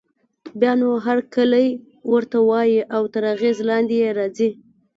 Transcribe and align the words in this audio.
بيا 0.59 0.73
نو 0.81 0.89
هرکلی 1.05 1.67
ورته 2.11 2.37
وايي 2.49 2.79
او 2.95 3.03
تر 3.13 3.23
اغېز 3.33 3.57
لاندې 3.69 3.95
يې 4.03 4.09
راځي. 4.17 4.49